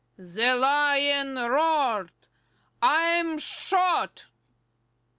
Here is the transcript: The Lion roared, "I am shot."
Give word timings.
The 0.17 0.55
Lion 0.55 1.35
roared, 1.35 2.11
"I 2.81 3.03
am 3.03 3.37
shot." 3.37 4.25